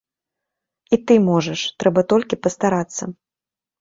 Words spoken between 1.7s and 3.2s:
трэба толькі пастарацца.